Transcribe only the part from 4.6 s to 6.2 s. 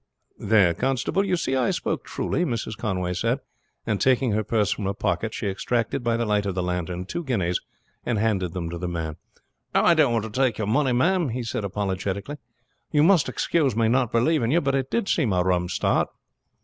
from her pocket she extracted by